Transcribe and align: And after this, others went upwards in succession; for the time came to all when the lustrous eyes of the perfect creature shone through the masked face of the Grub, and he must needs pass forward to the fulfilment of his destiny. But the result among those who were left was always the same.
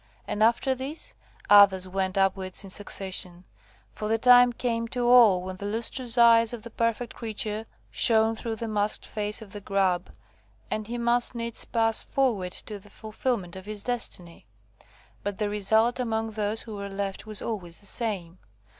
And 0.27 0.41
after 0.41 0.73
this, 0.73 1.13
others 1.47 1.87
went 1.87 2.17
upwards 2.17 2.63
in 2.63 2.71
succession; 2.71 3.43
for 3.91 4.07
the 4.07 4.17
time 4.17 4.51
came 4.51 4.87
to 4.87 5.01
all 5.07 5.43
when 5.43 5.57
the 5.57 5.67
lustrous 5.67 6.17
eyes 6.17 6.53
of 6.53 6.63
the 6.63 6.71
perfect 6.71 7.13
creature 7.13 7.67
shone 7.91 8.33
through 8.35 8.55
the 8.55 8.67
masked 8.67 9.05
face 9.05 9.43
of 9.43 9.53
the 9.53 9.61
Grub, 9.61 10.09
and 10.71 10.87
he 10.87 10.97
must 10.97 11.35
needs 11.35 11.65
pass 11.65 12.01
forward 12.01 12.51
to 12.53 12.79
the 12.79 12.89
fulfilment 12.89 13.55
of 13.55 13.67
his 13.67 13.83
destiny. 13.83 14.47
But 15.21 15.37
the 15.37 15.49
result 15.51 15.99
among 15.99 16.31
those 16.31 16.63
who 16.63 16.77
were 16.77 16.89
left 16.89 17.27
was 17.27 17.39
always 17.39 17.79
the 17.79 17.85
same. 17.85 18.39